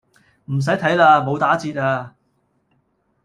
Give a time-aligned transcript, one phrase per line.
[0.45, 2.15] 唔洗睇喇，冇打折呀